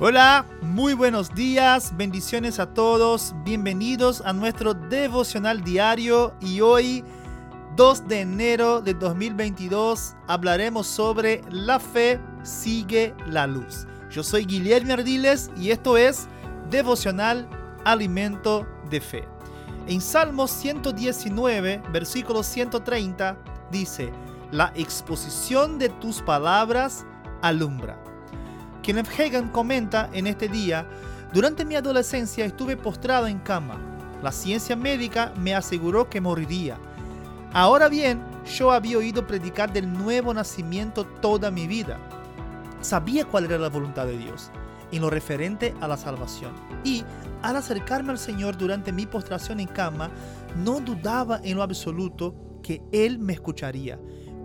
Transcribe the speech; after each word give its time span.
Hola, 0.00 0.46
muy 0.62 0.94
buenos 0.94 1.34
días, 1.34 1.92
bendiciones 1.96 2.60
a 2.60 2.72
todos, 2.72 3.34
bienvenidos 3.42 4.20
a 4.20 4.32
nuestro 4.32 4.72
devocional 4.72 5.64
diario 5.64 6.36
y 6.40 6.60
hoy 6.60 7.02
2 7.74 8.06
de 8.06 8.20
enero 8.20 8.80
de 8.80 8.94
2022 8.94 10.14
hablaremos 10.28 10.86
sobre 10.86 11.42
la 11.50 11.80
fe 11.80 12.20
sigue 12.44 13.12
la 13.26 13.48
luz. 13.48 13.88
Yo 14.08 14.22
soy 14.22 14.44
Guillermo 14.44 14.92
Ardiles 14.92 15.50
y 15.56 15.72
esto 15.72 15.96
es 15.96 16.28
devocional 16.70 17.48
alimento 17.84 18.68
de 18.88 19.00
fe. 19.00 19.24
En 19.88 20.00
Salmos 20.00 20.52
119, 20.52 21.82
versículo 21.90 22.44
130 22.44 23.36
dice, 23.72 24.12
la 24.52 24.72
exposición 24.76 25.76
de 25.76 25.88
tus 25.88 26.22
palabras 26.22 27.04
alumbra. 27.42 28.07
Kenneth 28.88 29.20
Hagan 29.20 29.50
comenta 29.50 30.08
en 30.14 30.26
este 30.26 30.48
día, 30.48 30.86
durante 31.34 31.66
mi 31.66 31.74
adolescencia 31.74 32.46
estuve 32.46 32.74
postrado 32.74 33.26
en 33.26 33.38
cama. 33.38 33.78
La 34.22 34.32
ciencia 34.32 34.76
médica 34.76 35.34
me 35.36 35.54
aseguró 35.54 36.08
que 36.08 36.22
moriría. 36.22 36.78
Ahora 37.52 37.90
bien, 37.90 38.24
yo 38.46 38.72
había 38.72 38.96
oído 38.96 39.26
predicar 39.26 39.74
del 39.74 39.92
nuevo 39.92 40.32
nacimiento 40.32 41.04
toda 41.04 41.50
mi 41.50 41.66
vida. 41.66 41.98
Sabía 42.80 43.26
cuál 43.26 43.44
era 43.44 43.58
la 43.58 43.68
voluntad 43.68 44.06
de 44.06 44.16
Dios 44.16 44.50
en 44.90 45.02
lo 45.02 45.10
referente 45.10 45.74
a 45.82 45.86
la 45.86 45.98
salvación. 45.98 46.52
Y 46.82 47.04
al 47.42 47.56
acercarme 47.56 48.12
al 48.12 48.18
Señor 48.18 48.56
durante 48.56 48.90
mi 48.90 49.04
postración 49.04 49.60
en 49.60 49.68
cama, 49.68 50.08
no 50.56 50.80
dudaba 50.80 51.40
en 51.44 51.58
lo 51.58 51.62
absoluto 51.62 52.34
que 52.62 52.80
Él 52.90 53.18
me 53.18 53.34
escucharía 53.34 53.98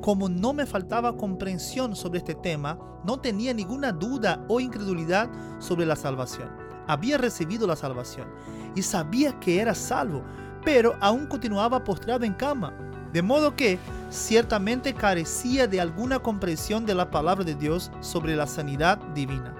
como 0.04 0.28
no 0.28 0.52
me 0.52 0.66
faltaba 0.66 1.16
comprensión 1.16 1.96
sobre 1.96 2.20
este 2.20 2.36
tema, 2.36 2.78
no 3.06 3.22
tenía 3.22 3.54
ninguna 3.54 3.94
duda 3.94 4.44
o 4.50 4.60
incredulidad 4.60 5.30
sobre 5.60 5.86
la 5.86 5.96
salvación. 5.96 6.50
Había 6.88 7.18
recibido 7.18 7.66
la 7.66 7.78
salvación 7.78 8.28
y 8.76 8.82
sabía 8.82 9.40
que 9.40 9.62
era 9.62 9.74
salvo, 9.74 10.22
pero 10.66 10.98
aún 11.00 11.26
continuaba 11.26 11.86
postrado 11.86 12.26
en 12.26 12.34
cama. 12.34 12.74
De 13.14 13.22
modo 13.22 13.56
que 13.56 13.80
ciertamente 14.10 14.94
carecía 14.94 15.68
de 15.68 15.80
alguna 15.80 16.20
comprensión 16.20 16.86
de 16.86 16.96
la 16.96 17.10
palabra 17.10 17.46
de 17.46 17.56
Dios 17.56 17.90
sobre 18.02 18.36
la 18.36 18.46
sanidad 18.46 18.98
divina, 19.16 19.56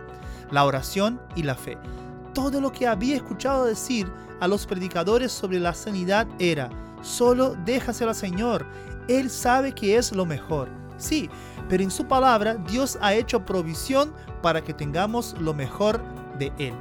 la 0.52 0.66
oración 0.66 1.22
y 1.38 1.44
la 1.44 1.56
fe. 1.56 1.78
Todo 2.34 2.60
lo 2.60 2.74
que 2.74 2.86
había 2.86 3.16
escuchado 3.16 3.64
decir 3.64 4.12
a 4.42 4.50
los 4.50 4.66
predicadores 4.66 5.32
sobre 5.32 5.62
la 5.62 5.74
sanidad 5.74 6.28
era, 6.38 6.70
solo 7.02 7.56
déjaselo 7.64 8.10
al 8.10 8.16
Señor, 8.16 8.66
él 9.08 9.30
sabe 9.30 9.74
que 9.74 9.98
es 9.98 10.12
lo 10.12 10.26
mejor. 10.26 10.70
Sí, 10.98 11.30
pero 11.70 11.84
en 11.84 11.92
su 11.92 12.06
palabra 12.06 12.56
Dios 12.56 12.98
ha 13.02 13.14
hecho 13.14 13.46
provisión 13.46 14.14
para 14.42 14.62
que 14.62 14.74
tengamos 14.74 15.36
lo 15.40 15.54
mejor 15.54 16.02
de 16.38 16.52
Él. 16.58 16.74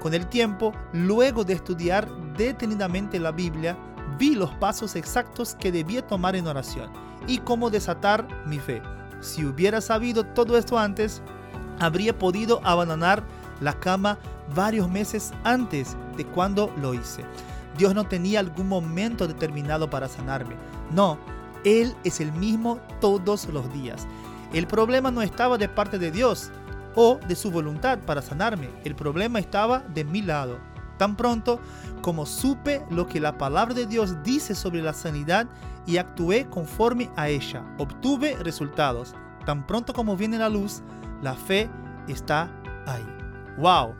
Con 0.00 0.14
el 0.14 0.26
tiempo, 0.26 0.72
luego 0.92 1.44
de 1.44 1.54
estudiar 1.54 2.08
detenidamente 2.36 3.18
la 3.20 3.32
Biblia, 3.32 3.76
vi 4.18 4.34
los 4.34 4.50
pasos 4.54 4.96
exactos 4.96 5.54
que 5.54 5.70
debía 5.70 6.06
tomar 6.06 6.36
en 6.36 6.46
oración 6.46 6.90
y 7.26 7.38
cómo 7.38 7.70
desatar 7.70 8.26
mi 8.46 8.58
fe. 8.58 8.82
Si 9.20 9.44
hubiera 9.44 9.80
sabido 9.80 10.24
todo 10.24 10.56
esto 10.56 10.78
antes, 10.78 11.22
habría 11.78 12.18
podido 12.18 12.60
abandonar 12.64 13.22
la 13.60 13.78
cama 13.78 14.18
varios 14.54 14.88
meses 14.88 15.32
antes 15.44 15.96
de 16.16 16.24
cuando 16.24 16.72
lo 16.80 16.94
hice. 16.94 17.24
Dios 17.76 17.94
no 17.94 18.04
tenía 18.04 18.40
algún 18.40 18.68
momento 18.68 19.28
determinado 19.28 19.88
para 19.88 20.08
sanarme. 20.08 20.56
No, 20.90 21.18
él 21.64 21.94
es 22.04 22.20
el 22.20 22.32
mismo 22.32 22.78
todos 23.00 23.46
los 23.48 23.72
días. 23.72 24.06
El 24.52 24.66
problema 24.66 25.10
no 25.10 25.22
estaba 25.22 25.58
de 25.58 25.68
parte 25.68 25.98
de 25.98 26.10
Dios 26.10 26.50
o 26.94 27.18
de 27.28 27.36
su 27.36 27.50
voluntad 27.50 27.98
para 28.00 28.22
sanarme. 28.22 28.70
El 28.84 28.94
problema 28.94 29.38
estaba 29.38 29.80
de 29.80 30.04
mi 30.04 30.22
lado. 30.22 30.58
Tan 30.98 31.16
pronto 31.16 31.60
como 32.02 32.26
supe 32.26 32.84
lo 32.90 33.06
que 33.06 33.20
la 33.20 33.38
palabra 33.38 33.74
de 33.74 33.86
Dios 33.86 34.22
dice 34.22 34.54
sobre 34.54 34.82
la 34.82 34.92
sanidad 34.92 35.46
y 35.86 35.96
actué 35.96 36.46
conforme 36.50 37.10
a 37.16 37.28
ella, 37.28 37.64
obtuve 37.78 38.36
resultados. 38.42 39.14
Tan 39.46 39.66
pronto 39.66 39.94
como 39.94 40.16
viene 40.16 40.38
la 40.38 40.48
luz, 40.48 40.82
la 41.22 41.34
fe 41.34 41.70
está 42.06 42.50
ahí. 42.86 43.06
¡Wow! 43.56 43.94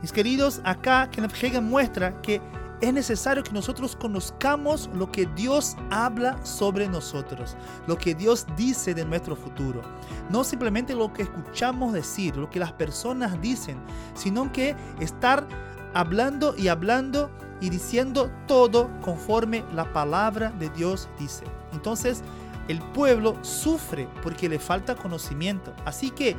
Mis 0.00 0.12
queridos, 0.12 0.60
acá 0.64 1.10
Kenneth 1.10 1.34
Hagen 1.34 1.64
muestra 1.64 2.20
que 2.22 2.40
es 2.80 2.92
necesario 2.92 3.42
que 3.42 3.52
nosotros 3.52 3.96
conozcamos 3.96 4.90
lo 4.94 5.10
que 5.10 5.26
Dios 5.34 5.76
habla 5.90 6.44
sobre 6.44 6.88
nosotros, 6.88 7.56
lo 7.86 7.96
que 7.96 8.14
Dios 8.14 8.46
dice 8.56 8.94
de 8.94 9.04
nuestro 9.04 9.34
futuro. 9.34 9.82
No 10.30 10.44
simplemente 10.44 10.94
lo 10.94 11.12
que 11.12 11.22
escuchamos 11.22 11.92
decir, 11.92 12.36
lo 12.36 12.50
que 12.50 12.58
las 12.58 12.72
personas 12.72 13.40
dicen, 13.40 13.78
sino 14.14 14.52
que 14.52 14.76
estar 15.00 15.46
hablando 15.94 16.54
y 16.56 16.68
hablando 16.68 17.30
y 17.60 17.70
diciendo 17.70 18.30
todo 18.46 18.90
conforme 19.00 19.64
la 19.74 19.92
palabra 19.92 20.50
de 20.50 20.68
Dios 20.70 21.08
dice. 21.18 21.44
Entonces, 21.72 22.22
el 22.68 22.80
pueblo 22.92 23.36
sufre 23.42 24.08
porque 24.22 24.48
le 24.48 24.58
falta 24.58 24.96
conocimiento. 24.96 25.72
Así 25.84 26.10
que 26.10 26.36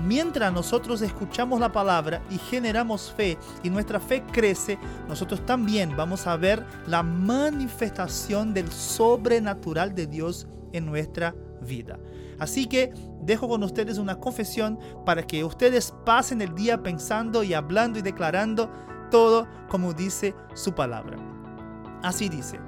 mientras 0.00 0.52
nosotros 0.52 1.02
escuchamos 1.02 1.60
la 1.60 1.72
palabra 1.72 2.22
y 2.30 2.38
generamos 2.38 3.12
fe 3.12 3.38
y 3.62 3.70
nuestra 3.70 4.00
fe 4.00 4.22
crece, 4.32 4.78
nosotros 5.08 5.44
también 5.44 5.96
vamos 5.96 6.26
a 6.26 6.36
ver 6.36 6.64
la 6.86 7.02
manifestación 7.02 8.54
del 8.54 8.70
sobrenatural 8.70 9.94
de 9.94 10.06
Dios 10.06 10.46
en 10.72 10.86
nuestra 10.86 11.34
vida. 11.60 11.98
Así 12.38 12.66
que 12.66 12.92
dejo 13.22 13.48
con 13.48 13.62
ustedes 13.62 13.98
una 13.98 14.16
confesión 14.20 14.78
para 15.04 15.26
que 15.26 15.42
ustedes 15.44 15.94
pasen 16.04 16.42
el 16.42 16.54
día 16.54 16.82
pensando 16.82 17.42
y 17.42 17.54
hablando 17.54 17.98
y 17.98 18.02
declarando 18.02 18.70
todo 19.10 19.46
como 19.68 19.94
dice 19.94 20.34
su 20.54 20.74
palabra. 20.74 21.16
Así 22.02 22.28
dice, 22.28 22.60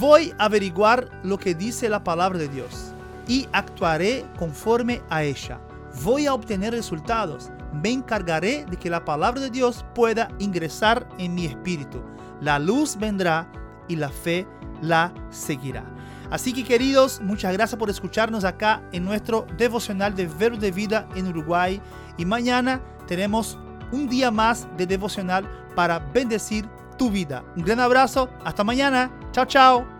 voy 0.00 0.32
a 0.38 0.46
averiguar 0.46 1.20
lo 1.22 1.38
que 1.38 1.54
dice 1.54 1.88
la 1.88 2.02
palabra 2.02 2.38
de 2.38 2.48
Dios 2.48 2.92
y 3.28 3.46
actuaré 3.52 4.24
conforme 4.38 5.02
a 5.10 5.22
ella 5.22 5.60
voy 6.02 6.26
a 6.26 6.34
obtener 6.34 6.72
resultados. 6.72 7.50
Me 7.72 7.90
encargaré 7.90 8.64
de 8.66 8.76
que 8.76 8.90
la 8.90 9.04
palabra 9.04 9.40
de 9.40 9.50
Dios 9.50 9.84
pueda 9.94 10.28
ingresar 10.38 11.08
en 11.18 11.34
mi 11.34 11.46
espíritu. 11.46 12.02
La 12.40 12.58
luz 12.58 12.96
vendrá 12.96 13.50
y 13.88 13.96
la 13.96 14.08
fe 14.08 14.46
la 14.80 15.12
seguirá. 15.30 15.84
Así 16.30 16.52
que 16.52 16.64
queridos, 16.64 17.20
muchas 17.20 17.52
gracias 17.52 17.78
por 17.78 17.90
escucharnos 17.90 18.44
acá 18.44 18.82
en 18.92 19.04
nuestro 19.04 19.46
devocional 19.56 20.14
de 20.14 20.26
Verbo 20.26 20.56
de 20.56 20.70
Vida 20.70 21.08
en 21.14 21.28
Uruguay. 21.28 21.80
Y 22.16 22.24
mañana 22.24 22.80
tenemos 23.06 23.58
un 23.92 24.08
día 24.08 24.30
más 24.30 24.66
de 24.76 24.86
devocional 24.86 25.48
para 25.74 25.98
bendecir 25.98 26.68
tu 26.98 27.10
vida. 27.10 27.44
Un 27.56 27.64
gran 27.64 27.80
abrazo, 27.80 28.28
hasta 28.44 28.64
mañana. 28.64 29.10
Chao, 29.32 29.44
chao. 29.44 29.93